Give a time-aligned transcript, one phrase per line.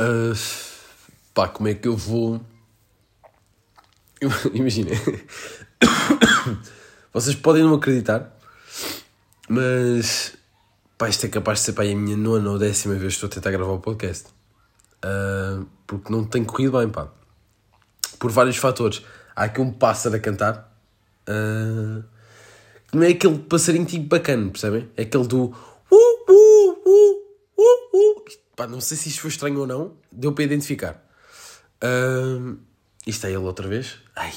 [0.00, 0.32] Uh,
[1.34, 2.40] pá, como é que eu vou.
[4.54, 4.98] Imaginem.
[7.12, 8.34] Vocês podem não acreditar,
[9.46, 10.34] mas.
[10.96, 13.26] Pá, isto é capaz de ser pá, a minha nona ou décima vez que estou
[13.26, 14.28] a tentar gravar o podcast.
[15.04, 17.08] Uh, porque não tem corrido bem, pá.
[18.18, 19.02] Por vários fatores.
[19.36, 20.74] Há aqui um pássaro a cantar.
[21.28, 22.02] Uh,
[22.92, 24.88] não é aquele passarinho tipo bacana, percebem?
[24.96, 25.44] É aquele do.
[25.44, 27.22] Uh, uh, uh,
[27.58, 28.40] uh, uh.
[28.60, 29.92] Pá, não sei se isto foi estranho ou não.
[30.12, 31.02] Deu para identificar.
[31.82, 32.58] Uh,
[33.06, 33.94] isto é ele outra vez.
[34.14, 34.30] Ai,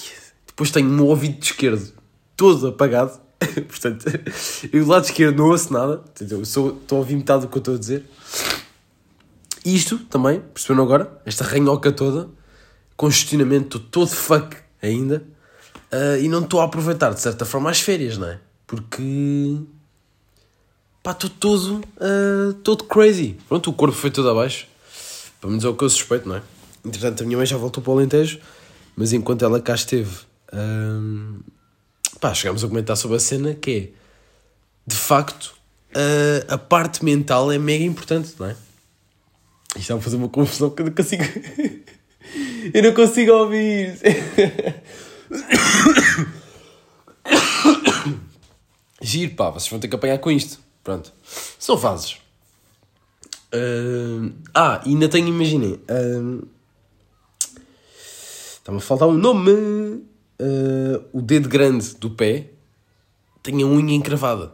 [0.47, 1.91] depois tenho o meu ouvido esquerdo
[2.37, 3.19] todo apagado.
[3.67, 4.05] Portanto,
[4.71, 5.97] eu do lado esquerdo não ouço nada.
[5.97, 8.05] Portanto, eu sou, estou a ouvir metade do que eu estou a dizer.
[9.65, 11.21] Isto também, perceberam agora?
[11.25, 12.29] Esta ranhoca toda,
[12.95, 15.21] congestionamento todo fuck ainda.
[15.91, 18.39] Uh, e não estou a aproveitar de certa forma as férias, não é?
[18.65, 19.59] Porque.
[21.03, 21.84] Pá, estou todo.
[21.98, 23.38] Uh, todo crazy.
[23.47, 24.66] Pronto, o corpo foi todo abaixo.
[25.39, 26.41] Pelo menos é o que eu suspeito, não é?
[26.83, 28.39] Entretanto, a minha mãe já voltou para o Alentejo,
[28.95, 30.16] mas enquanto ela cá esteve.
[30.53, 31.44] Uh,
[32.19, 33.89] pá, chegámos a comentar sobre a cena que é.
[34.88, 35.53] de facto,
[36.47, 38.55] a parte mental é mega importante, não é?
[39.75, 41.23] Isto está a fazer uma confusão que eu não consigo.
[42.73, 43.99] eu não consigo ouvir.
[49.02, 50.62] Giro, pá, vocês vão ter que apanhar com isto.
[50.84, 51.14] Pronto.
[51.58, 52.17] São fases.
[53.53, 55.80] Uh, ah, ainda tenho, imaginem.
[55.89, 56.48] Uh,
[58.64, 59.52] Está-me a faltar um nome.
[59.52, 62.50] Uh, o dedo grande do pé
[63.42, 64.54] tem a unha encravada.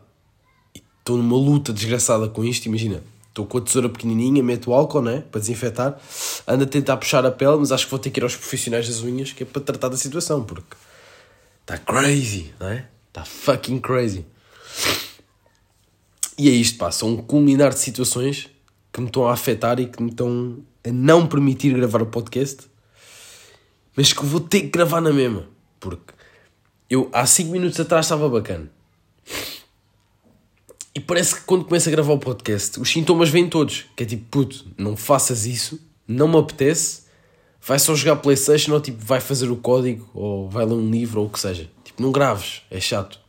[1.00, 3.04] Estou numa luta desgraçada com isto, imagina.
[3.28, 5.24] Estou com a tesoura pequenininha, meto álcool, né?
[5.32, 6.00] Para desinfetar.
[6.48, 8.88] Ando a tentar puxar a pele, mas acho que vou ter que ir aos profissionais
[8.88, 10.76] das unhas, que é para tratar da situação, porque...
[11.62, 12.88] Está crazy, não é?
[13.08, 14.26] Está fucking crazy.
[16.40, 16.90] E é isto, pá.
[16.90, 18.50] São um culminar de situações
[18.94, 22.62] que me estão a afetar e que me estão a não permitir gravar o podcast,
[23.94, 25.50] mas que vou ter que gravar na mesma.
[25.82, 26.14] Porque
[26.90, 28.72] eu há 5 minutos atrás estava bacana.
[30.96, 33.88] E parece que quando começo a gravar o podcast, os sintomas vêm todos.
[33.94, 35.78] Que é tipo, puto, não faças isso,
[36.08, 37.02] não me apetece,
[37.62, 41.20] vai só jogar Playstation ou tipo, vai fazer o código ou vai ler um livro
[41.20, 41.70] ou o que seja.
[41.84, 43.20] Tipo, não graves, é chato.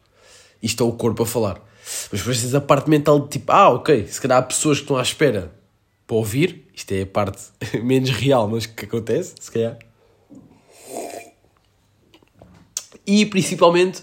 [0.63, 1.70] Isto é o corpo a falar.
[2.11, 4.85] Mas depois tens a parte mental de tipo, ah, ok, se calhar há pessoas que
[4.85, 5.53] estão à espera
[6.07, 7.41] para ouvir, isto é a parte
[7.83, 9.79] menos real, mas que acontece, se calhar.
[13.07, 14.03] E principalmente,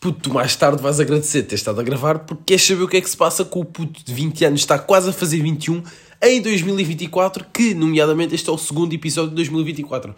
[0.00, 2.96] puto, tu mais tarde vais agradecer ter estado a gravar porque queres saber o que
[2.96, 5.82] é que se passa com o puto de 20 anos, está quase a fazer 21
[6.22, 10.14] em 2024, que, nomeadamente, este é o segundo episódio de 2024.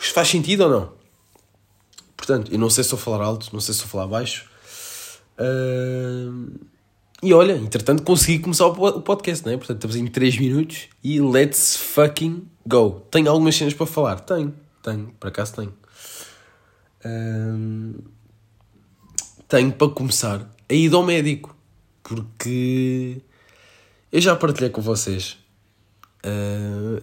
[0.00, 0.92] Isto faz sentido ou não?
[2.16, 4.46] Portanto, eu não sei se a falar alto, não sei se a falar baixo.
[5.38, 6.74] Uh...
[7.22, 9.56] E olha, entretanto consegui começar o podcast, não é?
[9.56, 13.00] Portanto, estamos em 3 minutos e let's fucking go.
[13.10, 14.20] Tenho algumas cenas para falar?
[14.20, 15.74] Tenho, tenho, por acaso tenho.
[17.04, 18.04] Uh...
[19.48, 21.56] Tenho para começar a ir ao médico,
[22.02, 23.22] porque
[24.12, 25.38] eu já partilhei com vocês
[26.26, 27.02] uh...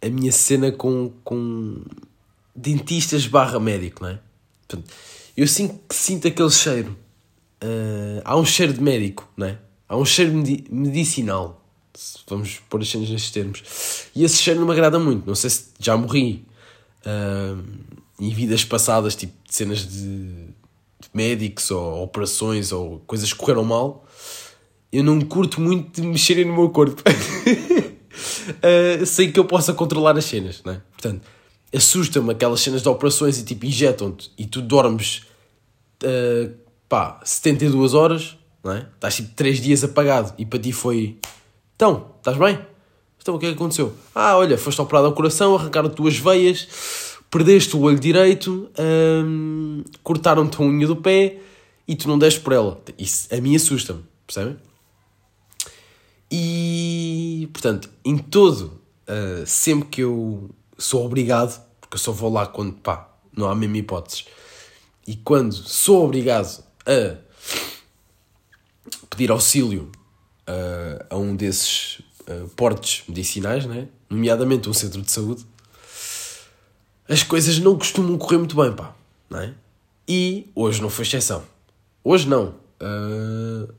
[0.00, 1.82] a minha cena com, com
[2.56, 4.18] dentistas barra médico, não é?
[4.66, 4.90] Portanto,
[5.36, 6.96] eu sinto, sinto aquele cheiro
[7.62, 9.58] Uh, há um cheiro de médico, não é?
[9.88, 11.64] Há um cheiro medi medicinal,
[12.28, 13.62] vamos pôr as cenas nestes termos.
[14.14, 15.26] E esse cheiro não me agrada muito.
[15.26, 16.46] Não sei se já morri
[17.04, 17.64] uh,
[18.20, 23.64] em vidas passadas, tipo de cenas de, de, médicos ou operações ou coisas que correram
[23.64, 24.06] mal.
[24.92, 27.02] Eu não curto muito de mexerem no meu corpo.
[27.10, 30.82] uh, sei que eu possa controlar as cenas, não é?
[30.92, 31.22] Portanto,
[31.74, 35.22] assusta-me aquelas cenas de operações e tipo injetam-te e tu dormes.
[36.02, 38.86] Uh, pá, 72 horas, não é?
[38.94, 41.18] Estás tipo 3 dias apagado e para ti foi.
[41.76, 42.58] Então, estás bem?
[43.20, 43.94] Então o que é que aconteceu?
[44.14, 46.66] Ah, olha, foste operado ao coração, arrancaram duas veias,
[47.30, 51.38] perdeste o olho direito, hum, cortaram-te a unha do pé
[51.86, 52.80] e tu não deste por ela.
[52.98, 54.56] Isso a mim assusta-me, percebem?
[56.30, 62.46] E, portanto, em todo, uh, sempre que eu sou obrigado, porque eu só vou lá
[62.46, 64.26] quando, pá, não há mesmo hipóteses,
[65.06, 67.16] e quando sou obrigado a
[69.10, 69.92] pedir auxílio
[70.48, 73.88] uh, a um desses uh, portes medicinais, né?
[74.08, 75.44] nomeadamente um centro de saúde,
[77.08, 78.94] as coisas não costumam correr muito bem, pá.
[79.28, 79.52] Não é?
[80.06, 81.42] E hoje não foi exceção.
[82.02, 82.54] Hoje não.
[82.80, 83.72] Uh,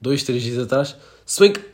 [0.00, 0.96] dois, três dias atrás,
[1.26, 1.60] se bem que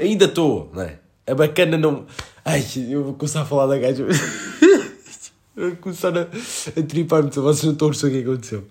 [0.00, 0.98] ainda estou, não é?
[1.26, 2.06] A bacana não.
[2.44, 4.06] Ai, eu vou começar a falar da gaja.
[5.56, 8.68] a começar a, a tripar-me, vocês não estão a perceber o que aconteceu.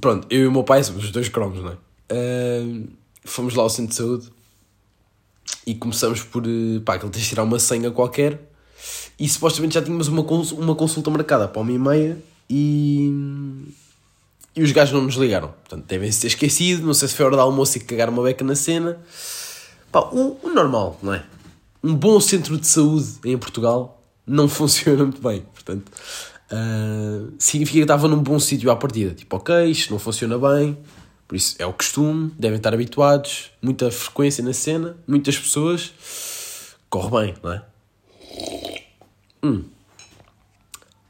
[0.00, 1.76] Pronto, eu e o meu pai somos os dois cromos, não é?
[2.12, 2.88] Uh,
[3.24, 4.30] fomos lá ao centro de saúde
[5.66, 8.40] e começamos por, eh, pá, que ele tens de tirar uma senha qualquer
[9.18, 12.18] e supostamente já tínhamos uma, cons uma consulta marcada para uma e meia
[12.50, 13.12] e,
[14.56, 15.48] e os gajos não nos ligaram.
[15.48, 18.44] Portanto, devem-se ter esquecido, não sei se foi hora de almoço e cagar uma beca
[18.44, 19.00] na cena.
[19.90, 21.24] Pá, o, o normal, não é?
[21.82, 25.90] Um bom centro de saúde em Portugal não funciona muito bem, portanto...
[26.52, 29.14] Uh, significa que estava num bom sítio à partida.
[29.14, 30.76] Tipo, ok, isto não funciona bem,
[31.26, 35.94] por isso é o costume, devem estar habituados, muita frequência na cena, muitas pessoas,
[36.90, 37.62] corre bem, não é?
[39.42, 39.64] Hum.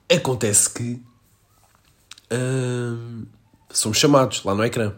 [0.09, 1.03] Acontece que
[2.33, 3.27] uh,
[3.69, 4.95] somos chamados lá no ecrã.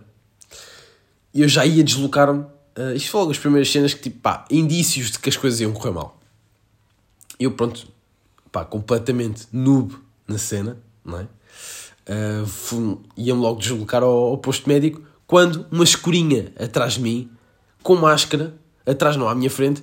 [1.33, 2.41] E eu já ia deslocar-me.
[2.77, 5.59] Uh, isto foi logo as primeiras cenas que, tipo, pá, indícios de que as coisas
[5.59, 6.21] iam correr mal.
[7.41, 7.89] Eu, pronto,
[8.55, 9.97] pá, completamente noob
[10.29, 11.27] na cena, não é?
[12.07, 17.29] Uh, ia-me logo deslocar ao, ao, posto médico quando uma escurinha atrás de mim,
[17.83, 18.55] com máscara,
[18.87, 19.83] atrás não, à minha frente,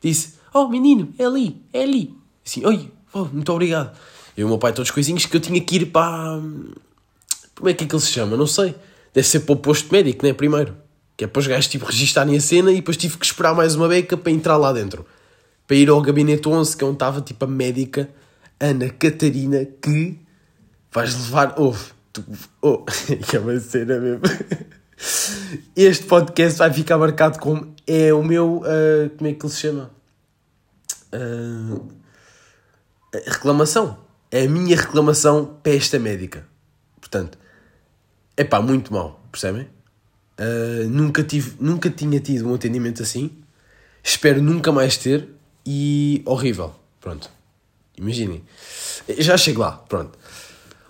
[0.00, 2.14] disse: Oh menino, é ali, é ali.
[2.46, 3.98] Assim, oi, oh, muito obrigado.
[4.36, 6.40] E o meu pai, todos coisinhos que eu tinha que ir para.
[7.56, 8.36] Como é que é que ele se chama?
[8.36, 8.74] Não sei.
[9.12, 10.32] Deve ser para o posto médico, né?
[10.32, 10.76] Primeiro.
[11.16, 13.74] Que é para os gajos tipo, registarem a cena e depois tive que esperar mais
[13.74, 15.04] uma beca para entrar lá dentro.
[15.72, 18.06] Para ir ao gabinete 11, que é onde estava tipo a médica
[18.60, 20.20] Ana Catarina, que
[20.92, 21.58] vais levar.
[21.58, 21.82] Ouve,
[22.12, 22.22] tu.
[22.60, 22.84] Oh,
[23.32, 24.20] é uma cena mesmo.
[25.74, 27.74] Este podcast vai ficar marcado como.
[27.86, 28.56] É o meu.
[28.58, 29.90] Uh, como é que ele se chama?
[31.10, 31.88] Uh,
[33.24, 33.96] reclamação.
[34.30, 36.46] É a minha reclamação para esta médica.
[37.00, 37.38] Portanto,
[38.36, 39.70] é pá, muito mal, percebem?
[40.38, 43.30] Uh, nunca, tive, nunca tinha tido um atendimento assim.
[44.04, 45.31] Espero nunca mais ter.
[45.64, 46.74] E horrível.
[47.00, 47.30] Pronto.
[47.96, 48.42] Imaginem.
[49.18, 50.18] Já chego lá, pronto.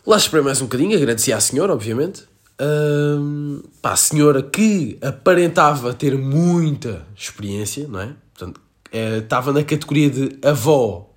[0.07, 2.25] Lá esperei mais um bocadinho, agradeci à senhora, obviamente.
[2.61, 8.15] Um, pá, a senhora que aparentava ter muita experiência, não é?
[8.35, 8.61] Portanto,
[8.91, 11.11] é, estava na categoria de avó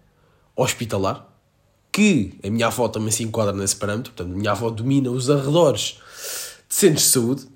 [0.55, 1.27] hospitalar,
[1.91, 5.29] que a minha avó também se enquadra nesse parâmetro, portanto, a minha avó domina os
[5.29, 5.99] arredores
[6.67, 7.47] de centros de saúde.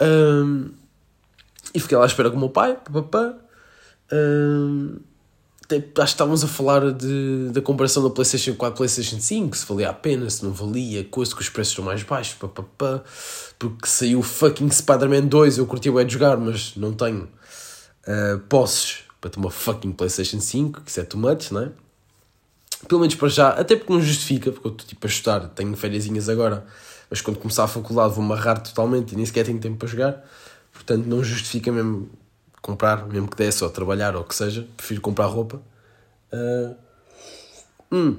[0.00, 0.70] Um,
[1.74, 3.34] e fiquei lá à espera com o meu pai, papapá.
[4.12, 4.96] Um,
[5.74, 9.66] acho que estávamos a falar de, da comparação da PlayStation 4 e PlayStation 5, se
[9.66, 12.62] valia a pena, se não valia, coisa que os preços estão mais baixos, pá, pá,
[12.62, 13.02] pá,
[13.58, 18.98] porque saiu fucking Spider-Man 2, eu curti o de jogar, mas não tenho uh, posses
[19.20, 21.70] para ter uma fucking PlayStation 5, que isso é too much, não é?
[22.86, 25.76] Pelo menos para já, até porque não justifica, porque eu estou tipo a estudar, tenho
[25.76, 26.64] férias agora,
[27.10, 30.24] mas quando começar a faculdade vou amarrar totalmente e nem sequer tenho tempo para jogar,
[30.72, 32.08] portanto não justifica mesmo
[32.66, 35.62] comprar, mesmo que desse, ou trabalhar, ou que seja, prefiro comprar roupa.
[36.32, 36.74] Uh,
[37.92, 38.18] hum.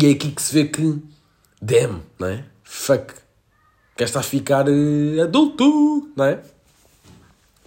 [0.00, 0.98] E é aqui que se vê que,
[1.60, 2.46] damn, não é?
[2.64, 3.12] Fuck,
[3.96, 6.42] quer estar a ficar uh, adulto, não é?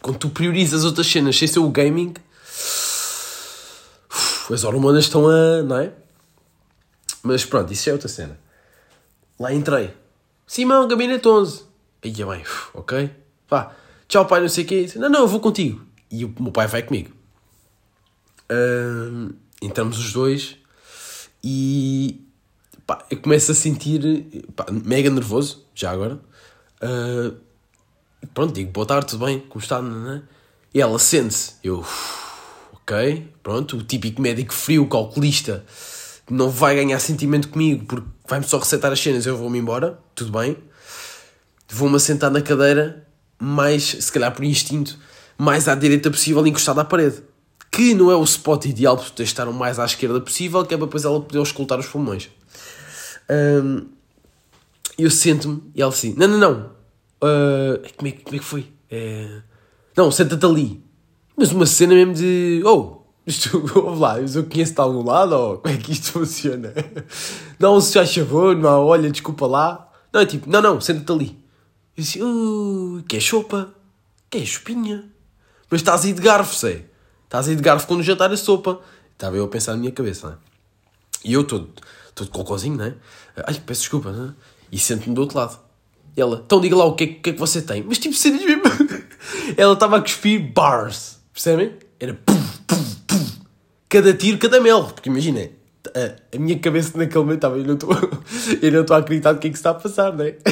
[0.01, 2.15] Quando tu priorizas outras cenas sem ser o gaming,
[4.09, 5.61] uf, as hormonas estão a.
[5.61, 5.93] não é?
[7.21, 8.37] Mas pronto, isso é outra cena.
[9.39, 9.93] Lá entrei.
[10.47, 11.63] Simão, gabinete 11.
[12.03, 12.43] Aí é bem,
[12.73, 13.11] ok?
[13.47, 14.89] Vá tchau pai, não sei o quê.
[14.95, 15.85] Não, não, eu vou contigo.
[16.11, 17.11] E o meu pai vai comigo.
[19.61, 20.57] Entramos os dois
[21.43, 22.21] e
[22.85, 26.19] pá, eu começo a sentir pá, mega nervoso, já agora.
[26.81, 27.35] Uh,
[28.33, 29.39] pronto, digo, boa tarde, tudo bem?
[29.39, 29.81] Como está?
[30.73, 31.53] E ela sente-se.
[31.63, 31.85] Eu,
[32.73, 35.65] ok, pronto, o típico médico frio, calculista,
[36.29, 40.37] não vai ganhar sentimento comigo porque vai-me só receitar as cenas, eu vou-me embora, tudo
[40.37, 40.57] bem.
[41.69, 43.02] Vou-me assentar na cadeira
[43.43, 44.97] mais, se calhar por instinto,
[45.37, 47.21] mais à direita possível, encostado à parede.
[47.69, 50.77] Que não é o spot ideal, de estar o mais à esquerda possível, que é
[50.77, 52.29] para depois ela poder escutar os pulmões.
[53.29, 53.87] Um,
[54.97, 56.71] eu sento-me e ela assim: Não, não, não.
[57.21, 58.67] Uh, como, é, como é que foi?
[58.91, 59.41] É...
[59.97, 60.83] Não, senta-te ali.
[61.35, 62.61] Mas uma cena mesmo de.
[62.63, 66.73] Oh, isto, vamos lá, eu conheço-te de algum lado ou como é que isto funciona?
[67.59, 69.89] Não, se já favor, não, olha, desculpa lá.
[70.13, 71.42] Não, é tipo: Não, não, senta-te ali.
[71.95, 73.73] Eu disse, uh, quer sopa?
[74.29, 75.05] Quer chopinha?
[75.69, 76.85] Mas estás aí de garfo, sei.
[77.25, 78.81] Estás aí de garfo quando jantar a sopa.
[79.11, 80.37] Estava eu a pensar na minha cabeça, não é?
[81.23, 81.69] E eu todo,
[82.15, 82.95] todo cocôzinho, não é?
[83.45, 84.33] Ai, peço desculpa, não é?
[84.71, 85.59] E sento-me do outro lado.
[86.17, 87.83] E ela, então diga lá o que é, que, é que você tem.
[87.83, 88.63] Mas tipo, cenas mesmo.
[89.55, 91.77] ela estava a cuspir bars, percebem?
[91.99, 93.25] Era pum, pum, pum.
[93.87, 94.85] Cada tiro, cada mel.
[94.85, 95.47] Porque imagina,
[95.95, 97.91] a, a minha cabeça naquele momento estava, eu não estou
[98.61, 100.35] eu não estou a acreditar no que é que se está a passar, não é?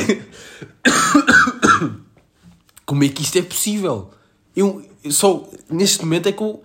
[2.86, 4.12] Como é que isto é possível?
[4.55, 6.62] Eu, eu só neste momento é que eu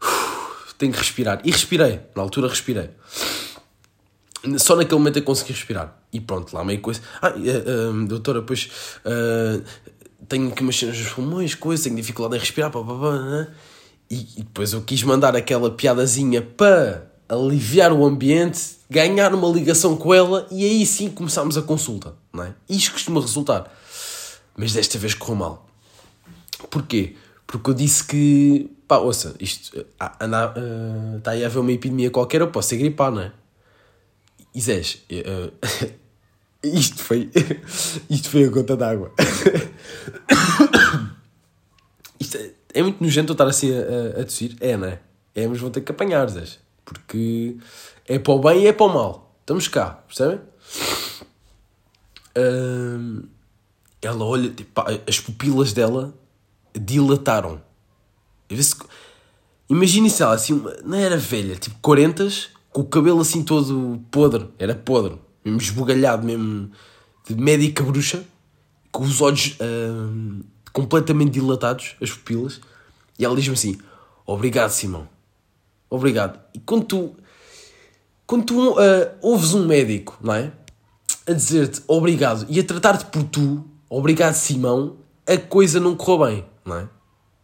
[0.78, 1.40] tenho que respirar.
[1.44, 2.90] E respirei, na altura respirei.
[4.58, 5.98] Só naquele momento é que consegui respirar.
[6.12, 7.00] E pronto, lá meio coisa.
[7.20, 8.70] Ah, uh, uh, doutora, pois
[9.04, 9.62] uh,
[10.28, 13.48] tenho umas cenas nos pulmões, coisa, tenho dificuldade em respirar, pá, pá, pá, né?
[14.10, 19.96] E, e depois eu quis mandar aquela piadazinha para aliviar o ambiente, ganhar uma ligação
[19.96, 22.54] com ela e aí sim começámos a consulta, não é?
[22.68, 23.72] Isto costuma resultar.
[24.56, 25.68] Mas desta vez correu mal.
[26.68, 27.14] Porquê?
[27.46, 31.72] Porque eu disse que, pá, ouça, isto, ah, anda, uh, está aí a haver uma
[31.72, 33.32] epidemia qualquer, eu posso ser gripar, não é?
[34.58, 35.52] Zés, uh,
[36.66, 37.30] isto foi,
[38.10, 39.12] isto foi a gota d'água.
[42.18, 45.00] isto é, é, muito nojento eu estar assim a, a, a tossir, é, não é?
[45.34, 46.58] É, mas vou ter que apanhar, Zés.
[46.84, 47.56] Porque
[48.06, 49.34] é para o bem e é para o mal.
[49.40, 50.40] Estamos cá, percebem?
[54.02, 56.14] Ela olha, tipo, as pupilas dela
[56.74, 57.60] dilataram.
[59.68, 62.28] Imagina se ela assim, não era velha, tipo 40
[62.70, 66.70] com o cabelo assim todo podre, era podre, mesmo esbugalhado, mesmo
[67.26, 68.24] de médica bruxa,
[68.90, 69.56] com os olhos
[70.72, 72.60] completamente dilatados, as pupilas,
[73.18, 73.78] e ela diz-me assim:
[74.24, 75.08] Obrigado, Simão,
[75.90, 76.40] obrigado.
[76.54, 77.16] E quando tu,
[78.26, 78.78] quando tu uh,
[79.20, 80.52] ouves um médico, não é?
[81.26, 86.44] A dizer-te obrigado e a tratar-te por tu, obrigado, Simão, a coisa não correu bem,
[86.64, 86.88] não é?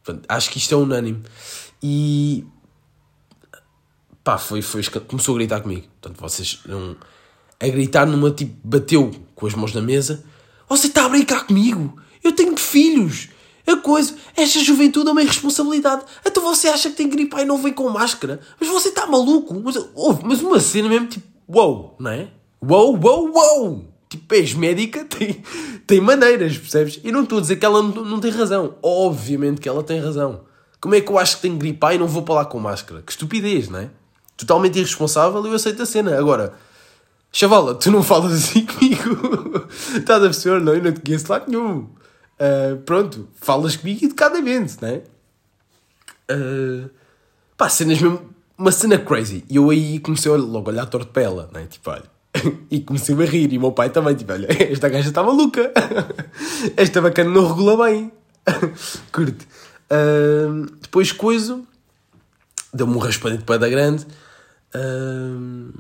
[0.03, 1.23] Portanto, acho que isto é unânime.
[1.83, 2.47] E
[4.23, 5.87] pá, foi, foi, começou a gritar comigo.
[6.01, 6.97] Portanto, vocês não.
[7.59, 10.25] A gritar numa tipo, bateu com as mãos na mesa.
[10.69, 11.97] Você está a brincar comigo?
[12.23, 13.29] Eu tenho filhos.
[13.67, 16.05] A coisa, esta juventude é uma irresponsabilidade.
[16.25, 18.41] Então você acha que tem gripe e não vem com máscara?
[18.61, 19.61] Mas você está maluco?
[19.63, 22.29] Mas, oh, mas uma cena mesmo tipo, wow, não é?
[22.63, 23.85] Wow, wow, wow!
[24.09, 25.43] Tipo, és médica, tem,
[25.87, 27.01] tem maneiras, percebes?
[27.03, 28.77] E não estou a dizer que ela não, não tem razão.
[28.83, 30.43] Obviamente que ela tem razão.
[30.81, 33.03] Como é que eu acho que tenho gripe e não vou para lá com máscara?
[33.03, 33.91] Que estupidez, não é?
[34.37, 36.17] Totalmente irresponsável eu aceito a cena.
[36.17, 36.55] Agora,
[37.33, 39.67] chavala, tu não falas assim comigo.
[39.97, 40.61] Estás a perceber?
[40.61, 41.89] Não, eu não te conheço lá nenhum.
[42.39, 45.03] Uh, pronto, falas comigo educadamente, não é?
[46.31, 46.91] Uh,
[47.57, 48.35] pá, cenas mesmo.
[48.59, 49.45] Uma cena crazy.
[49.51, 51.67] E eu aí comecei logo a olhar torto para ela, não é?
[51.67, 52.17] Tipo, olha
[52.71, 53.53] e comecei-me a rir.
[53.53, 55.73] E o meu pai também, tipo, olha, esta gaja está maluca.
[56.77, 58.13] esta bacana não regula bem.
[59.13, 59.47] Curte.
[59.91, 61.61] Uh, depois, coisa,
[62.73, 64.07] deu-me um raspadinho de pedra grande.
[64.75, 65.73] Uh,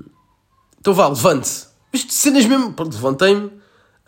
[0.80, 1.66] então vá, levante-se.
[1.92, 2.72] Isto cenas mesmo.
[2.72, 3.50] Pronto, levantei-me,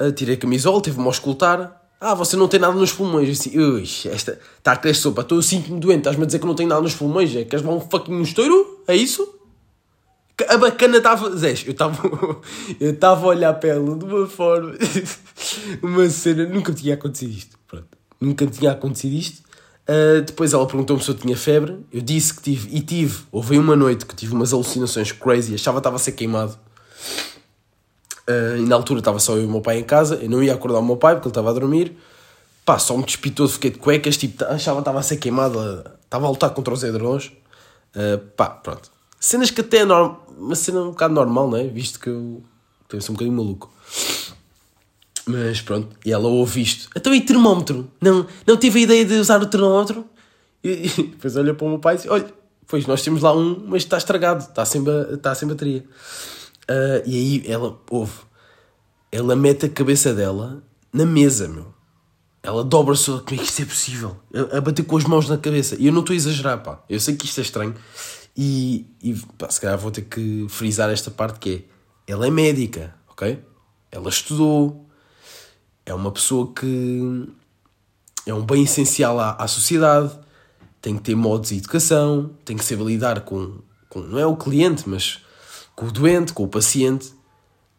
[0.00, 1.87] uh, tirei a camisola, teve-me a escutar.
[2.00, 3.28] Ah, você não tem nada nos pulmões.
[3.28, 5.22] Assim, ui, esta a crescer sopa.
[5.22, 5.98] Estou, sinto-me doente.
[5.98, 7.34] Estás-me a dizer que não tenho nada nos pulmões.
[7.34, 7.44] É?
[7.44, 8.82] Queres levar um fucking estouro?
[8.86, 9.36] É isso?
[10.48, 11.34] A bacana estava.
[11.36, 11.98] Zé, eu estava.
[12.78, 14.74] Eu estava a olhar para ela de uma forma.
[15.82, 16.46] Uma cena.
[16.46, 17.58] Nunca tinha acontecido isto.
[17.66, 17.88] Pronto.
[18.20, 19.42] Nunca tinha acontecido isto.
[19.88, 21.78] Uh, depois ela perguntou-me se eu tinha febre.
[21.92, 22.76] Eu disse que tive.
[22.76, 23.22] E tive.
[23.32, 25.54] Houve uma noite que tive umas alucinações crazy.
[25.54, 26.56] Achava que estava a ser queimado.
[28.28, 30.16] Uh, e na altura estava só eu e o meu pai em casa.
[30.16, 31.96] Eu não ia acordar o meu pai porque ele estava a dormir.
[32.64, 34.16] Pá, só me despitou, fiquei de cuecas.
[34.16, 35.58] Tipo, achava que estava a ser queimado.
[36.04, 37.32] Estava a lutar contra os edrões.
[37.96, 38.90] Uh, pá, pronto.
[39.18, 41.64] Cenas que até é uma cena um bocado normal, não é?
[41.66, 42.42] Visto que eu
[42.88, 43.72] tenho um bocadinho maluco.
[45.26, 46.88] Mas pronto, e ela ouve isto.
[46.96, 47.90] Então e termómetro?
[48.00, 50.06] Não, não tive a ideia de usar o termómetro?
[50.64, 52.26] E, e depois olha para o meu pai e diz: Olha,
[52.66, 54.82] pois nós temos lá um, mas está estragado, está sem,
[55.12, 55.84] está sem bateria.
[56.68, 58.20] Uh, e aí ela ouve.
[59.10, 61.74] Ela mete a cabeça dela na mesa, meu.
[62.42, 64.16] Ela dobra-se, como é que isto é possível?
[64.52, 65.76] A, bater com as mãos na cabeça.
[65.78, 66.82] E eu não estou a exagerar, pá.
[66.88, 67.74] Eu sei que isto é estranho.
[68.36, 71.66] E, e pá, se calhar vou ter que frisar esta parte que
[72.06, 73.42] é, ela é médica, ok?
[73.90, 74.86] Ela estudou,
[75.84, 77.28] é uma pessoa que
[78.26, 80.16] é um bem essencial à, à sociedade,
[80.80, 83.58] tem que ter modos de educação, tem que saber lidar com,
[83.88, 85.20] com, não é o cliente, mas
[85.78, 87.14] com o doente, com o paciente.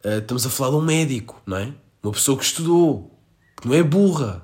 [0.05, 1.73] Uh, estamos a falar de um médico, não é?
[2.01, 3.19] Uma pessoa que estudou,
[3.61, 4.41] que não é burra.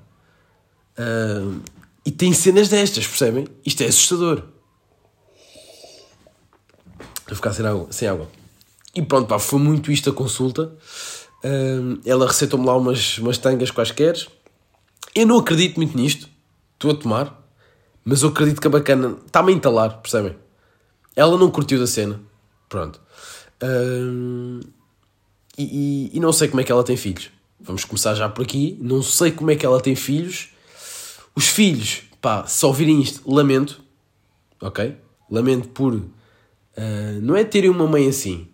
[0.99, 1.61] Uh,
[2.05, 3.47] e tem cenas destas, percebem?
[3.65, 4.43] Isto é assustador
[7.23, 8.27] para ficar sem água, sem água.
[8.93, 10.75] E pronto, pá, foi muito isto a consulta.
[11.41, 14.15] Uh, ela receitou-me lá umas, umas tangas quaisquer.
[15.15, 16.27] Eu não acredito muito nisto.
[16.73, 17.41] Estou a tomar.
[18.03, 20.35] Mas eu acredito que a bacana está-me a entalar, percebem?
[21.15, 22.21] Ela não curtiu da cena.
[22.67, 23.05] Pronto.
[23.65, 24.59] Uh,
[25.57, 25.63] e,
[26.13, 27.31] e, e não sei como é que ela tem filhos.
[27.59, 28.77] Vamos começar já por aqui.
[28.81, 30.49] Não sei como é que ela tem filhos.
[31.35, 33.81] Os filhos, pá, se ouvirem isto, lamento.
[34.61, 34.95] Ok?
[35.29, 35.93] Lamento por
[36.77, 38.49] Uh, não é terem uma mãe assim,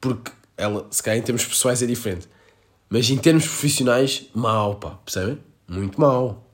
[0.00, 2.28] porque ela, se calhar em termos pessoais é diferente,
[2.90, 5.38] mas em termos profissionais, mal, pá, percebem?
[5.68, 6.50] Muito mal.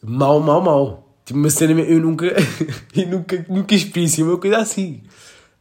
[0.00, 1.16] Mal, mal, mal.
[1.24, 2.26] Tipo, uma cena, eu nunca,
[2.94, 5.02] eu nunca, nunca experiência uma coisa assim.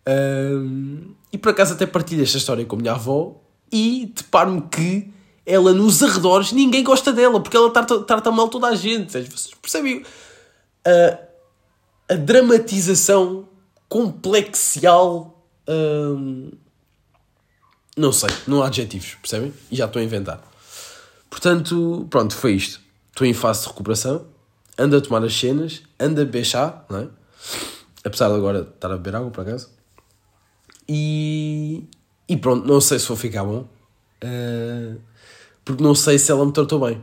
[0.10, 3.40] Uh, e por acaso até partilho esta história com a minha avó
[3.72, 5.14] e deparo-me que
[5.46, 9.12] ela nos arredores ninguém gosta dela porque ela trata, trata mal toda a gente.
[9.12, 9.98] Vocês percebem?
[10.00, 11.30] Uh,
[12.10, 13.48] a dramatização
[13.88, 15.44] complexial.
[15.68, 16.52] hum,
[17.96, 19.54] não sei, não há adjetivos, percebem?
[19.70, 20.42] E já estou a inventar.
[21.30, 22.80] Portanto, pronto, foi isto.
[23.10, 24.26] Estou em fase de recuperação,
[24.78, 27.08] ando a tomar as cenas, ando a chá, não é?
[28.04, 29.70] Apesar de agora estar a beber água, por acaso.
[30.92, 31.84] E,
[32.28, 33.68] e pronto, não sei se vou ficar bom.
[34.22, 34.96] eh,
[35.64, 37.00] porque não sei se ela me tratou bem,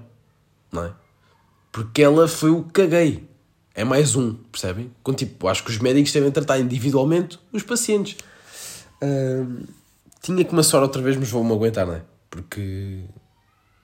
[0.72, 0.92] não é?
[1.70, 3.28] Porque ela foi o que caguei.
[3.76, 4.90] É mais um, percebem?
[5.04, 8.16] Com, tipo, acho que os médicos devem tratar individualmente os pacientes.
[9.00, 9.64] Ahm,
[10.20, 12.02] tinha que me assoar outra vez, mas vou-me aguentar, não é?
[12.28, 13.04] Porque.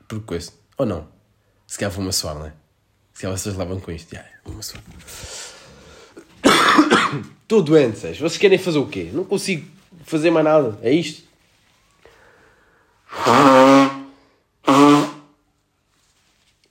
[0.09, 0.51] Porque coisa.
[0.79, 1.07] Ou não?
[1.67, 2.53] Se calhar vou-me assoar, não é?
[3.15, 4.17] Se calhar vocês levam com isto.
[4.45, 4.83] Vou-me assoar.
[7.43, 7.99] Estou doente.
[7.99, 9.11] Vocês querem fazer o quê?
[9.13, 9.71] Não consigo
[10.05, 10.79] fazer mais nada.
[10.83, 11.25] É isto?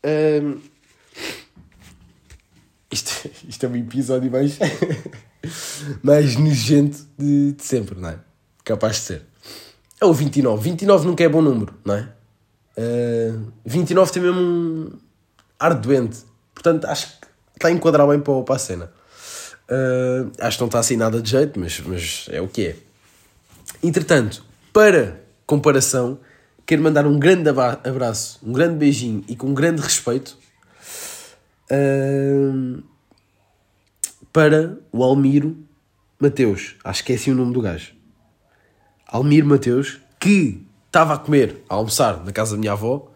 [0.04, 0.60] Ahm,
[2.92, 4.58] isto, isto é um episódio mais,
[6.02, 8.20] mais nojento de, de sempre, não é?
[8.64, 9.22] Capaz de ser.
[10.00, 10.64] É o 29.
[10.64, 12.10] 29 nunca é bom número, não é?
[12.78, 14.92] Uh, 29 tem mesmo um
[15.60, 16.20] ar doente.
[16.54, 18.92] Portanto, acho que está a enquadrar bem para, para a cena.
[19.70, 22.76] Uh, acho que não está assim nada de jeito, mas, mas é o que é.
[23.84, 26.20] Entretanto, para comparação,
[26.66, 30.38] quero mandar um grande abraço, um grande beijinho e com grande respeito
[31.72, 32.84] uh,
[34.32, 35.58] para o Almiro
[36.20, 36.76] Mateus.
[36.84, 37.94] Acho que é assim o nome do gajo.
[39.08, 43.12] Almiro Mateus, que estava a comer, a almoçar na casa da minha avó,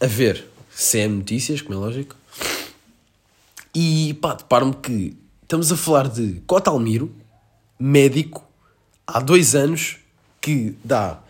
[0.00, 2.16] a ver CM Notícias, como é lógico,
[3.74, 7.14] e pá, deparo-me que estamos a falar de Cota Almiro,
[7.78, 8.49] médico,
[9.14, 9.96] há dois anos,
[10.40, 11.20] que dá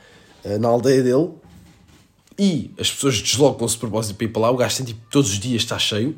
[0.45, 1.31] eh, na aldeia dele,
[2.39, 5.31] e as pessoas deslocam-se de propósito para ir para lá, o gajo tem tipo todos
[5.31, 6.17] os dias está cheio,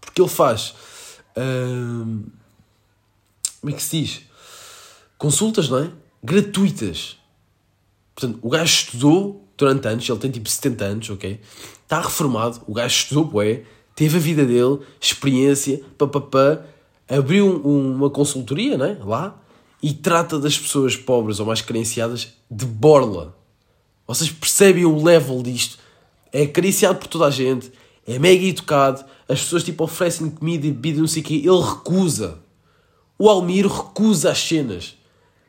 [0.00, 0.74] porque ele faz.
[1.36, 2.24] hum,
[3.60, 4.20] como é que se diz?
[5.16, 5.90] Consultas, não é?
[6.22, 7.16] Gratuitas.
[8.14, 11.40] Portanto, o gajo estudou durante anos, ele tem tipo 70 anos, ok?
[11.82, 13.62] Está reformado, o gajo estudou, bué,
[13.94, 16.62] teve a vida dele, experiência, papapá,
[17.08, 18.98] abriu um- uma consultoria, né?
[19.02, 19.40] Lá,
[19.84, 23.36] e trata das pessoas pobres ou mais carenciadas de borla.
[24.06, 25.78] Vocês percebem o level disto?
[26.32, 27.70] É acariciado por toda a gente,
[28.06, 31.60] é mega educado, as pessoas tipo oferecem comida e bebida, não sei o quê, ele
[31.60, 32.38] recusa.
[33.18, 34.96] O Almiro recusa as cenas.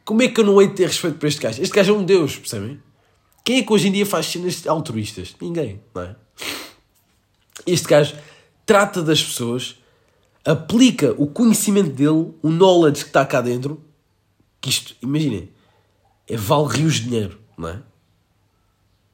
[0.03, 1.61] Como é que eu não hei de ter respeito por este gajo?
[1.61, 2.77] Este gajo é um deus, percebem?
[3.41, 5.33] Quem é que hoje em dia faz cenas altruístas?
[5.39, 6.15] Ninguém, não é?
[7.65, 8.13] Este gajo
[8.65, 9.77] trata das pessoas,
[10.43, 13.81] aplica o conhecimento dele, o knowledge que está cá dentro,
[14.65, 15.49] que isto, imaginem,
[16.27, 17.83] é vale rios de dinheiro, não é?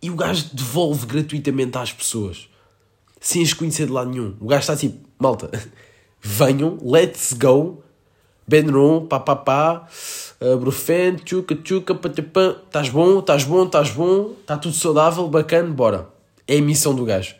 [0.02, 2.48] E o gajo devolve gratuitamente às pessoas,
[3.20, 4.38] sem as conhecer de lado nenhum.
[4.40, 5.52] O gajo está tipo, malta,
[6.22, 7.84] venham, let's go,
[8.48, 9.88] Benron, pá pá pá,
[10.40, 15.70] uh, Brufen, tchuca tchuca, patapã, estás bom, estás bom, estás bom, está tudo saudável, bacana,
[15.70, 16.10] bora.
[16.48, 17.36] É a missão do gajo.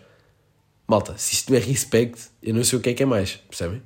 [0.86, 3.38] Malta, se isto não é respect, eu não sei o que é que é mais,
[3.48, 3.82] percebem?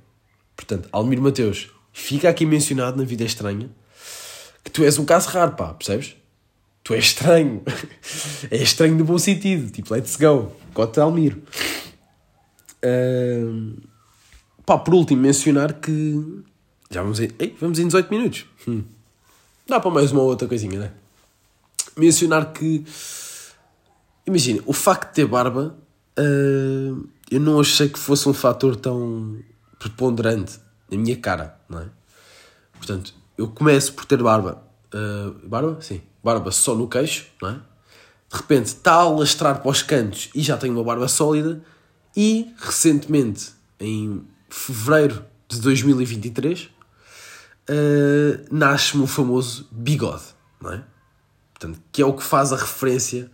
[0.56, 3.70] Portanto, Almir Mateus, fica aqui mencionado na vida estranha
[4.66, 6.16] que tu és um caso raro, pá, percebes?
[6.84, 7.64] Tu és estranho.
[8.52, 9.72] é estranho no bom sentido.
[9.72, 10.52] Tipo, let's go.
[10.74, 11.42] Cota Almiro.
[12.84, 13.78] Ahm,
[14.66, 16.44] pá, por último, mencionar que.
[16.90, 17.30] Já vamos em.
[17.40, 18.46] Ei, vamos em 18 minutos.
[18.68, 18.84] Hum.
[19.68, 20.92] Dá para mais uma outra coisinha, né?
[21.96, 22.84] Mencionar que.
[24.28, 25.76] Imagina, o facto de ter barba.
[26.18, 29.40] ah, eu não achei que fosse um fator tão
[29.80, 30.60] preponderante
[30.92, 31.88] na minha cara, não é?
[32.78, 34.64] Portanto, eu começo por ter barba.
[34.94, 35.78] ah, barba?
[35.82, 36.02] Sim.
[36.24, 37.54] Barba só no queixo, não é?
[37.54, 41.62] De repente está a lastrar para os cantos e já tenho uma barba sólida.
[42.16, 46.70] E, recentemente, em fevereiro de 2023,
[47.70, 50.24] ah, nasce-me o famoso bigode,
[50.62, 50.84] não é?
[51.54, 53.32] Portanto, que é o que faz a referência,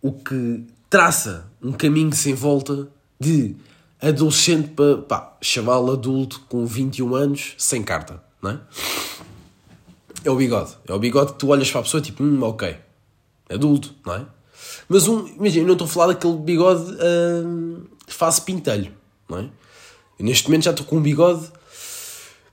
[0.00, 2.88] o que traça um caminho sem volta
[3.20, 3.56] de
[4.00, 4.68] adolescente
[5.08, 8.60] para chaval adulto com 21 anos sem carta, não é?
[10.24, 10.76] É o bigode.
[10.86, 12.76] É o bigode que tu olhas para a pessoa tipo, hum, ok,
[13.48, 14.26] adulto, não é?
[14.88, 16.96] Mas um, imagina, eu não estou a falar daquele bigode
[17.44, 18.92] hum, face pintelho,
[19.28, 19.42] não é?
[20.18, 21.48] Eu neste momento já estou com um bigode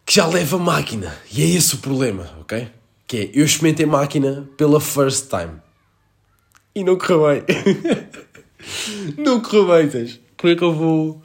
[0.06, 1.15] que já leva máquina.
[1.32, 2.67] E é esse o problema, ok?
[3.08, 5.60] Que é, eu experimentei máquina pela first time.
[6.75, 7.43] E não correu bem.
[9.17, 10.19] não correu bem, tens?
[10.38, 11.21] Como é que eu vou...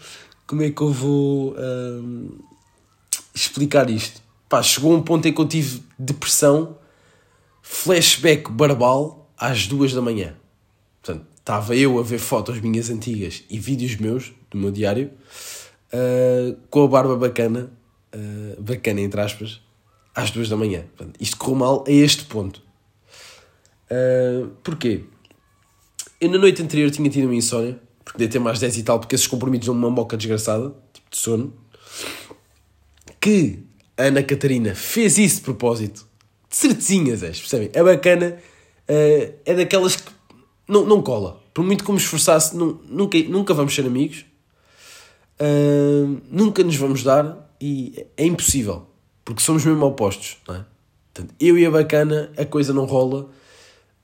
[0.46, 1.54] Como é que eu vou...
[1.58, 2.38] hum,
[3.34, 4.22] explicar isto?
[4.50, 6.76] Pá, chegou um ponto em que eu tive depressão,
[7.62, 10.36] flashback barbal às duas da manhã.
[11.00, 15.12] Portanto, estava eu a ver fotos minhas antigas e vídeos meus, do meu diário,
[15.92, 17.70] ah, com a barba bacana,
[18.12, 19.60] uh, bacana, entre aspas,
[20.14, 20.84] às duas da manhã.
[20.96, 22.60] Portanto, isto correu mal a este ponto.
[23.88, 25.04] Uh, porquê?
[26.20, 29.14] Eu na noite anterior tinha tido uma insónia, porque deitei mais 10 e tal, porque
[29.14, 31.54] esses compromissos dão uma moca desgraçada, tipo de sono,
[33.20, 33.69] que
[34.00, 36.06] a Ana Catarina fez isso de propósito.
[36.48, 37.70] De certezinhas, és, percebem?
[37.72, 38.38] É bacana,
[38.88, 40.10] uh, é daquelas que
[40.66, 41.40] não, não cola.
[41.52, 44.24] Por muito que me esforçasse, não, nunca, nunca vamos ser amigos,
[45.40, 48.86] uh, nunca nos vamos dar e é impossível,
[49.24, 50.64] porque somos mesmo opostos, não é?
[51.12, 53.28] Portanto, eu e a bacana, a coisa não rola,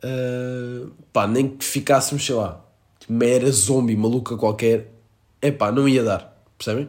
[0.04, 2.62] uh, pá, nem que ficássemos, sei lá,
[3.08, 4.92] uma era zombie maluca qualquer,
[5.40, 6.88] é pá, não ia dar, percebem?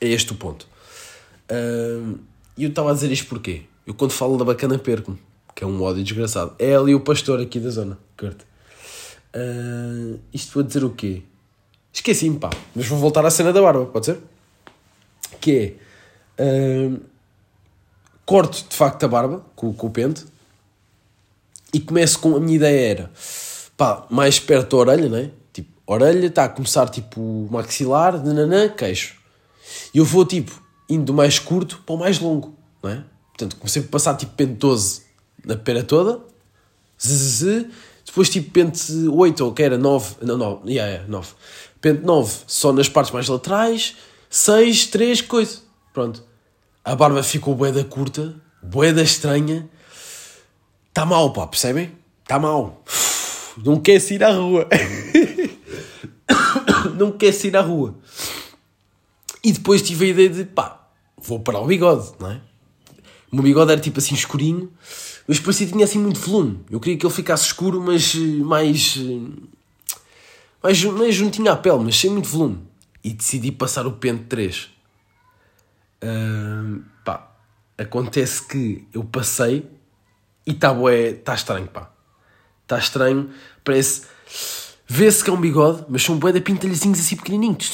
[0.00, 0.73] É este o ponto.
[1.50, 2.18] Uh,
[2.56, 3.62] e eu estava a dizer isto porquê?
[3.86, 5.18] Eu quando falo da bacana perco-me,
[5.54, 6.54] que é um ódio desgraçado.
[6.58, 8.40] É ali o pastor aqui da zona, Kurt.
[9.34, 11.22] Uh, isto vou dizer o quê?
[11.92, 12.50] Esqueci-me, pá.
[12.74, 14.18] Mas vou voltar à cena da barba, pode ser?
[15.40, 15.78] Que
[16.38, 16.86] é...
[16.86, 17.00] Uh,
[18.24, 20.24] corto, de facto, a barba com, com o pente
[21.72, 22.36] e começo com...
[22.36, 23.10] A minha ideia era...
[23.76, 25.30] Pá, mais perto da orelha, né?
[25.52, 29.16] Tipo, orelha, está a começar, tipo, maxilar, nananã, queixo.
[29.92, 33.04] E eu vou, tipo, indo do mais curto para o mais longo, não é?
[33.28, 35.02] Portanto, comecei a passar, tipo, pente 12
[35.44, 36.20] na pera toda,
[37.00, 37.66] zzz,
[38.06, 41.28] depois tipo pente 8, ou que era 9, não, 9, yeah, yeah, 9.
[41.80, 43.96] Pente 9 só nas partes mais laterais,
[44.30, 45.58] 6, 3, coisa.
[45.92, 46.22] Pronto.
[46.84, 49.68] A barba ficou boeda curta, boeda estranha.
[50.88, 51.92] Está mal, pá, percebem?
[52.22, 52.82] Está mal.
[53.64, 54.68] Não quer ir à rua.
[56.96, 57.96] não quer ir à rua.
[59.44, 62.40] E depois tive a ideia de, pá, vou para o bigode, não é?
[63.30, 64.72] O meu bigode era tipo assim escurinho
[65.26, 66.64] mas parecia que tinha assim muito volume.
[66.70, 68.96] Eu queria que ele ficasse escuro, mas eh, mais.
[68.98, 69.54] Eh,
[70.62, 72.58] mais, mais juntinho à pele, mas sem muito volume.
[73.02, 74.70] E decidi passar o pente 3.
[76.02, 77.34] Uh, pá,
[77.76, 79.66] acontece que eu passei
[80.46, 80.74] e está
[81.10, 81.90] está estranho, pá.
[82.62, 83.30] Está estranho,
[83.62, 84.06] parece.
[84.86, 87.70] Vê-se que é um bigode, mas são bué de pintalhazinhos assim pequenininhos.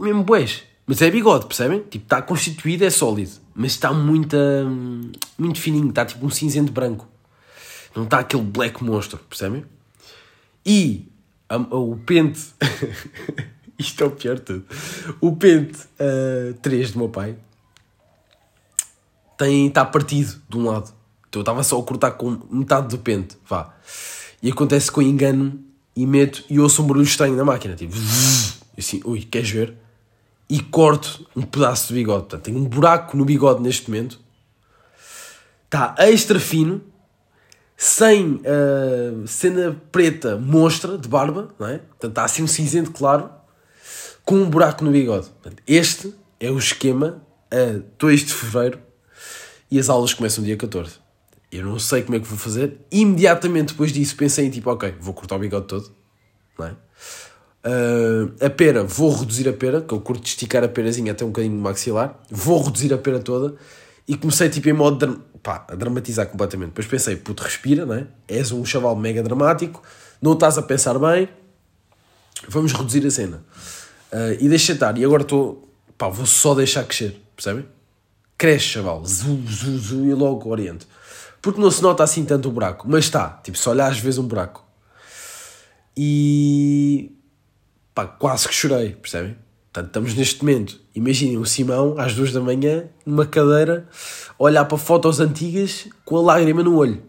[0.00, 0.62] Mesmo bués.
[0.86, 1.80] Mas é bigode, percebem?
[1.80, 3.32] Tipo, está constituído, é sólido.
[3.54, 4.36] Mas está muito,
[5.38, 7.08] muito fininho, está tipo um cinzento branco.
[7.94, 9.64] Não está aquele black monstro, percebem?
[10.64, 11.08] E
[11.48, 12.40] a, a, o pente.
[13.78, 14.64] Isto é o pior de tudo.
[15.20, 17.36] O pente uh, ah, 3 do meu pai
[19.40, 20.92] está partido de um lado.
[21.28, 23.74] Então eu estava só a cortar com metade do pente, vá.
[24.42, 25.62] E acontece que eu engano
[25.96, 27.94] e meto e ouço um barulho estranho na máquina, tipo,
[28.76, 29.74] assim, ui, queres ver?
[30.48, 32.20] e corto um pedaço de bigode.
[32.20, 34.20] Portanto, tenho um buraco no bigode neste momento.
[35.64, 36.82] Está extra fino,
[37.76, 41.78] sem uh, cena preta monstra de barba, não é?
[41.78, 43.30] Portanto, está assim um cinzento claro,
[44.24, 45.26] com um buraco no bigode.
[45.26, 48.80] Portanto, este é o esquema a 2 de fevereiro
[49.70, 51.03] e as aulas começam dia 14.
[51.54, 52.78] Eu não sei como é que vou fazer.
[52.90, 55.92] Imediatamente depois disso pensei em tipo, ok, vou cortar o bigode todo,
[56.58, 56.70] não é?
[57.66, 61.28] Uh, a pera, vou reduzir a pera, que eu curto esticar a perazinha até um
[61.28, 62.20] bocadinho maxilar.
[62.30, 63.54] Vou reduzir a pera toda.
[64.06, 66.70] E comecei tipo em modo pá, a dramatizar completamente.
[66.70, 68.06] Depois pensei, puto, respira, não é?
[68.26, 69.80] És um chaval mega dramático,
[70.20, 71.28] não estás a pensar bem,
[72.48, 73.44] vamos reduzir a cena.
[74.12, 74.98] Uh, e deixa estar.
[74.98, 77.64] E agora estou, pá, vou só deixar crescer, percebem?
[78.36, 80.86] Cresce, chaval, zu, zu, zu, e logo oriento.
[81.44, 84.18] Porque não se nota assim tanto o buraco, mas está, tipo, se olhar às vezes
[84.18, 84.64] um buraco.
[85.94, 87.12] E
[87.94, 89.36] pá, quase que chorei, percebem?
[89.70, 93.86] Portanto, estamos neste momento, imaginem o Simão às duas da manhã, numa cadeira,
[94.38, 97.02] olhar para fotos antigas com a lágrima no olho.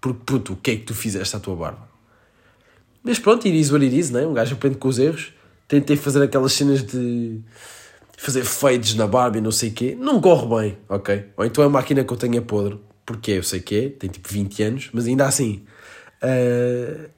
[0.00, 1.88] Porque, puto, o que é que tu fizeste à tua barba?
[3.02, 4.24] Mas pronto, iris what it is, né?
[4.24, 5.32] Um gajo aprende com os erros.
[5.66, 7.40] Tentei fazer aquelas cenas de
[8.16, 9.96] fazer fades na barba e não sei o quê.
[9.98, 11.26] Não corre bem, ok?
[11.36, 14.10] Ou então a máquina que eu tenho é podre, porque eu sei que é, tem
[14.10, 15.64] tipo 20 anos, mas ainda assim.
[16.20, 17.08] Uh,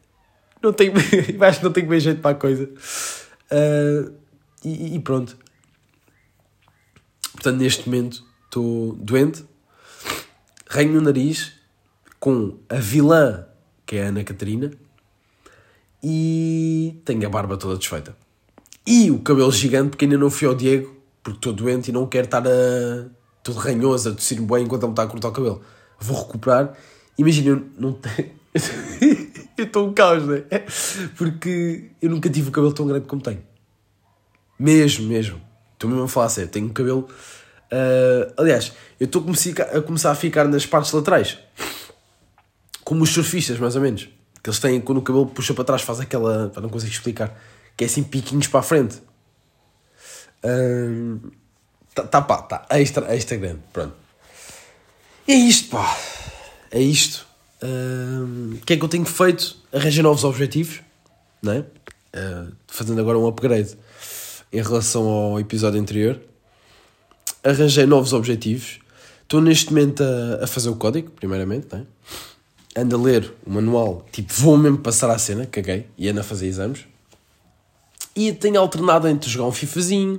[0.63, 0.93] não tenho,
[1.41, 2.65] acho que não tenho bem jeito para a coisa.
[3.51, 4.13] Uh,
[4.63, 5.37] e, e, pronto.
[7.33, 9.45] Portanto, neste momento estou doente,
[10.69, 11.53] renho no nariz
[12.21, 13.47] com a vilã,
[13.87, 14.71] que é a Ana Catarina,
[16.03, 18.15] e tenho a barba toda desfeita.
[18.87, 22.07] E o cabelo gigante, porque ainda não fui ao Diego, porque estou doente e não
[22.07, 23.07] quero estar a,
[23.43, 25.63] todo ranhoso, a tossir-me bem enquanto ele me está a cortar o cabelo.
[25.99, 26.77] Vou recuperar.
[27.17, 28.31] Imagina, eu não tenho.
[29.57, 30.65] eu estou um caos, não é?
[31.17, 33.43] Porque eu nunca tive o cabelo tão grande como tenho.
[34.59, 35.41] Mesmo, mesmo.
[35.75, 36.51] Estou mesmo a falar sério.
[36.51, 37.09] Tenho um cabelo.
[37.71, 41.39] Uh, aliás, eu estou a começar a ficar nas partes laterais.
[42.85, 44.09] Como os surfistas, mais ou menos.
[44.43, 46.53] Que eles têm, quando o cabelo puxa para trás, faz aquela.
[46.61, 47.39] Não consigo explicar.
[47.77, 49.03] Que é assim piquinhos para a frente.
[50.45, 51.31] Uh,
[52.03, 53.61] Está tá, pá, está extra, extra grande.
[53.73, 53.95] Pronto.
[55.29, 55.95] É isto, pá.
[56.71, 57.27] É isto.
[57.63, 59.59] O uh, que é que eu tenho feito?
[59.71, 60.81] Arranjar novos objetivos,
[61.43, 61.59] não é?
[61.59, 63.77] Uh, fazendo agora um upgrade
[64.51, 66.19] em relação ao episódio anterior.
[67.45, 68.79] Arranjei novos objetivos.
[69.23, 72.81] Estou neste momento a, a fazer o código, primeiramente, não é?
[72.81, 76.25] Ando a ler o manual, tipo, vou mesmo passar à cena, caguei, e ando a
[76.25, 76.87] fazer exames.
[78.17, 80.19] E tenho alternado entre jogar um FIFAzinho,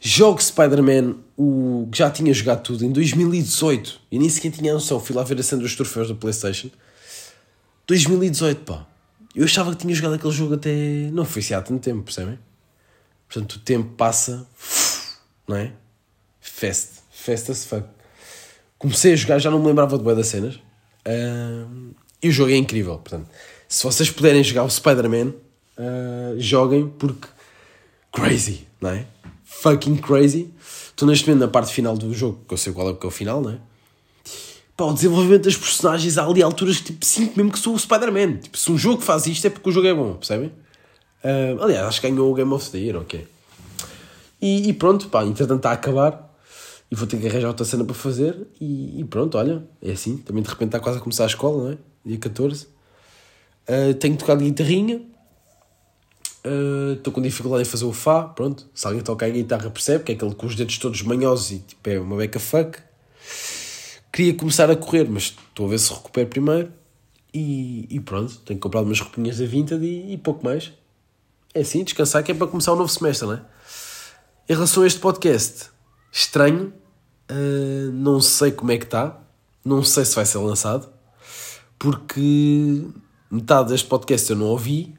[0.00, 4.98] jogo Spider-Man, o que já tinha jogado tudo em 2018, e nem sequer tinha noção,
[4.98, 6.70] fui lá ver a cena dos troféus da PlayStation.
[7.86, 8.86] 2018, pá.
[9.34, 10.72] Eu achava que tinha jogado aquele jogo até.
[11.12, 12.38] Não foi se há tanto tempo, percebem?
[13.28, 14.46] Portanto, o tempo passa,
[15.46, 15.72] não é?
[16.40, 17.86] Fast, fast as fuck.
[18.78, 20.56] Comecei a jogar, já não me lembrava de boa das cenas.
[21.06, 22.98] Uh, e o jogo é incrível.
[22.98, 23.28] Portanto,
[23.68, 25.34] se vocês puderem jogar o Spider-Man,
[25.78, 27.28] uh, joguem porque
[28.10, 29.06] crazy, não é?
[29.60, 30.50] Fucking crazy.
[30.88, 33.08] Estou neste momento na parte final do jogo, que eu sei qual é, que é
[33.08, 33.58] o final, não é?
[34.74, 38.38] Pá, o desenvolvimento das personagens há ali alturas tipo, sinto mesmo que sou o Spider-Man.
[38.38, 40.48] Tipo, se um jogo faz isto é porque o jogo é bom, percebem?
[41.22, 43.26] Uh, aliás, acho que ganhou o Game of the Year, ok.
[44.40, 46.34] E, e pronto, pá, entretanto está a acabar
[46.90, 50.16] e vou ter que arranjar outra cena para fazer e, e, pronto, olha, é assim.
[50.16, 51.78] Também de repente está quase a começar a escola, não é?
[52.04, 52.66] Dia 14.
[53.68, 55.02] Uh, tenho tocado guitarrinha.
[56.42, 58.66] Estou uh, com dificuldade em fazer o Fá, pronto.
[58.74, 61.58] Se alguém toca a guitarra percebe que é aquele com os dedos todos manhosos e
[61.58, 62.78] tipo é uma beca fuck.
[64.12, 66.72] Queria começar a correr, mas estou a ver se recupero primeiro.
[67.32, 70.72] E, e pronto, tenho que comprar umas roupinhas da Vinted e, e pouco mais.
[71.54, 73.42] É assim, descansar que é para começar o novo semestre, não é?
[74.48, 75.70] Em relação a este podcast,
[76.10, 76.72] estranho,
[77.30, 79.20] uh, não sei como é que está,
[79.64, 80.88] não sei se vai ser lançado,
[81.78, 82.84] porque
[83.30, 84.94] metade deste podcast eu não ouvi,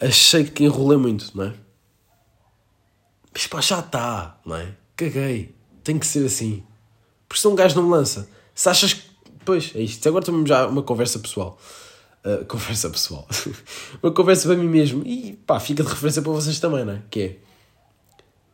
[0.00, 1.54] achei que enrolei muito, não é?
[3.32, 4.74] Mas pá, já está, não é?
[4.96, 6.62] Caguei, tem que ser assim.
[7.28, 9.02] Porque se um gajo não me lança, se achas que.
[9.44, 10.08] Pois, é isto.
[10.08, 11.58] Agora também já uma conversa pessoal.
[12.24, 13.26] Uh, conversa pessoal.
[14.02, 15.02] uma conversa para mim mesmo.
[15.04, 17.02] E pá, fica de referência para vocês também, não é?
[17.10, 17.38] Que é.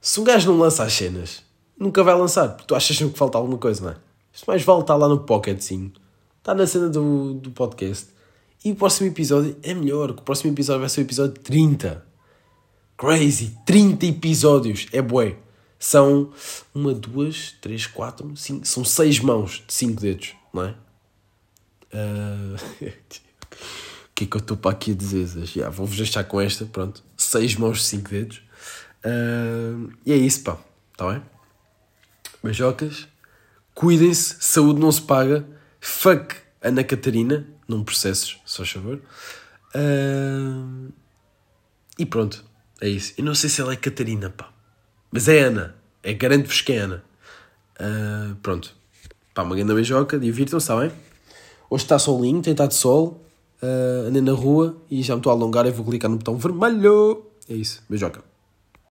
[0.01, 1.43] Se um gajo não lança as cenas,
[1.79, 3.97] nunca vai lançar, porque tu achas que falta alguma coisa, não é?
[4.33, 5.93] Isto mais vale estar lá no pocketzinho.
[6.39, 8.09] Está na cena do, do podcast.
[8.65, 12.05] E o próximo episódio é melhor, o próximo episódio vai ser o episódio 30.
[12.97, 13.57] Crazy!
[13.65, 14.87] 30 episódios!
[14.93, 15.37] É bué.
[15.79, 16.31] São
[16.75, 18.67] uma, duas, três, quatro, cinco.
[18.67, 20.75] São seis mãos de cinco dedos, não é?
[21.93, 22.55] Uh...
[24.15, 25.27] que é que eu estou para aqui a dizer?
[25.47, 27.03] Já, Vou-vos deixar com esta, pronto.
[27.17, 28.43] Seis mãos, cinco dedos.
[29.05, 30.59] Uh, e é isso, pá.
[30.93, 31.23] Está bem?
[32.45, 33.09] Beijocas.
[33.75, 34.37] Cuidem-se.
[34.41, 35.47] Saúde não se paga.
[35.81, 37.47] Fuck Ana Catarina.
[37.67, 39.01] Não processos, só favor.
[39.75, 40.93] Uh,
[41.99, 42.45] e pronto.
[42.81, 43.15] É isso.
[43.17, 44.53] Eu não sei se ela é Catarina, pá.
[45.11, 45.77] Mas é Ana.
[46.03, 47.05] É garanto-vos que é Ana.
[47.79, 48.75] Uh, pronto.
[49.35, 50.19] Pá, uma grande beijoca.
[50.19, 50.91] Divirtam-se, está bem?
[51.69, 53.25] Hoje está solinho, tem estado sol
[53.63, 56.37] uh, andei na rua e já me estou a alongar e vou clicar no botão
[56.37, 57.27] vermelho.
[57.49, 58.23] É isso, beijoca.